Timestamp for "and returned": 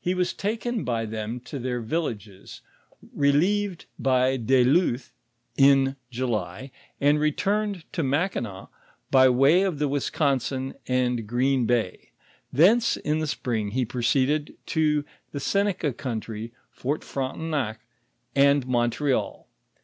7.00-7.84